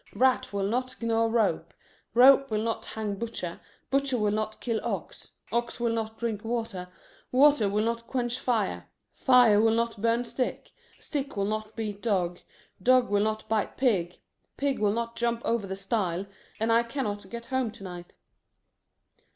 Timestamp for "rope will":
2.15-2.63